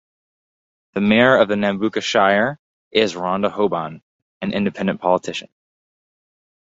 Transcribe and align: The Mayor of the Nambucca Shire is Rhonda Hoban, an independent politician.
The 0.95 1.01
Mayor 1.01 1.37
of 1.37 1.47
the 1.47 1.53
Nambucca 1.53 2.01
Shire 2.01 2.57
is 2.89 3.13
Rhonda 3.13 3.53
Hoban, 3.53 4.01
an 4.41 4.51
independent 4.51 4.99
politician. 4.99 5.49